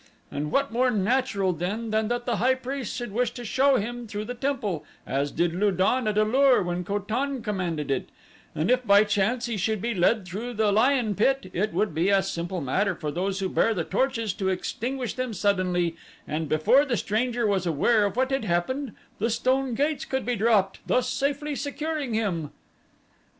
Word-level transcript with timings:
And 0.31 0.51
what 0.51 0.71
more 0.73 0.89
natural 0.89 1.53
then 1.53 1.91
than 1.91 2.07
that 2.07 2.25
the 2.25 2.37
high 2.37 2.55
priest 2.55 2.95
should 2.95 3.11
wish 3.13 3.29
to 3.35 3.45
show 3.45 3.75
him 3.75 4.07
through 4.07 4.25
the 4.25 4.33
temple 4.33 4.83
as 5.05 5.29
did 5.31 5.53
Lu 5.53 5.69
don 5.69 6.07
at 6.07 6.17
A 6.17 6.23
lur 6.23 6.63
when 6.63 6.83
Ko 6.83 6.97
tan 6.97 7.43
commanded 7.43 7.91
it, 7.91 8.09
and 8.55 8.71
if 8.71 8.83
by 8.87 9.03
chance 9.03 9.45
he 9.45 9.57
should 9.57 9.79
be 9.79 9.93
led 9.93 10.25
through 10.25 10.55
the 10.55 10.71
lion 10.71 11.13
pit 11.13 11.51
it 11.53 11.71
would 11.71 11.93
be 11.93 12.09
a 12.09 12.23
simple 12.23 12.61
matter 12.61 12.95
for 12.95 13.11
those 13.11 13.41
who 13.41 13.47
bear 13.47 13.75
the 13.75 13.83
torches 13.83 14.33
to 14.33 14.49
extinguish 14.49 15.13
them 15.13 15.35
suddenly 15.35 15.95
and 16.27 16.49
before 16.49 16.83
the 16.83 16.97
stranger 16.97 17.45
was 17.45 17.67
aware 17.67 18.03
of 18.03 18.15
what 18.15 18.31
had 18.31 18.43
happened, 18.45 18.95
the 19.19 19.29
stone 19.29 19.75
gates 19.75 20.03
could 20.05 20.25
be 20.25 20.35
dropped, 20.35 20.79
thus 20.87 21.07
safely 21.07 21.53
securing 21.55 22.15
him." 22.15 22.49